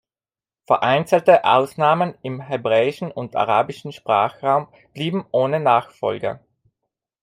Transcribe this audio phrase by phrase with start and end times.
[0.65, 6.39] Vereinzelte Ausnahmen im hebräischen und arabischen Sprachraum blieben ohne Nachfolge.